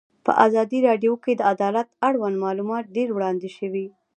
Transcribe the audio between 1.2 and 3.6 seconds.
کې د عدالت اړوند معلومات ډېر وړاندې